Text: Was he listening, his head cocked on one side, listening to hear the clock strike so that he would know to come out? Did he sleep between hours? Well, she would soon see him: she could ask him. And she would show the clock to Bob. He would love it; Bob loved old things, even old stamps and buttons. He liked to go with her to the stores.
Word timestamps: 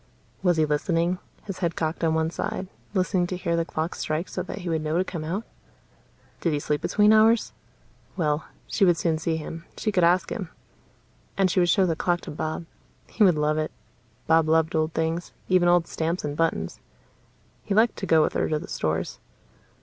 Was 0.41 0.57
he 0.57 0.65
listening, 0.65 1.19
his 1.43 1.59
head 1.59 1.75
cocked 1.75 2.03
on 2.03 2.15
one 2.15 2.31
side, 2.31 2.67
listening 2.95 3.27
to 3.27 3.37
hear 3.37 3.55
the 3.55 3.63
clock 3.63 3.93
strike 3.93 4.29
so 4.29 4.41
that 4.41 4.57
he 4.57 4.67
would 4.69 4.81
know 4.81 4.97
to 4.97 5.03
come 5.03 5.23
out? 5.23 5.43
Did 6.39 6.53
he 6.53 6.59
sleep 6.59 6.81
between 6.81 7.13
hours? 7.13 7.53
Well, 8.17 8.45
she 8.65 8.83
would 8.83 8.97
soon 8.97 9.19
see 9.19 9.37
him: 9.37 9.63
she 9.77 9.91
could 9.91 10.03
ask 10.03 10.31
him. 10.31 10.49
And 11.37 11.51
she 11.51 11.59
would 11.59 11.69
show 11.69 11.85
the 11.85 11.95
clock 11.95 12.21
to 12.21 12.31
Bob. 12.31 12.65
He 13.11 13.23
would 13.23 13.35
love 13.37 13.59
it; 13.59 13.71
Bob 14.25 14.49
loved 14.49 14.73
old 14.75 14.93
things, 14.95 15.33
even 15.49 15.69
old 15.69 15.85
stamps 15.87 16.23
and 16.25 16.35
buttons. 16.35 16.79
He 17.61 17.75
liked 17.75 17.95
to 17.97 18.07
go 18.07 18.23
with 18.23 18.33
her 18.33 18.49
to 18.49 18.57
the 18.57 18.67
stores. 18.67 19.19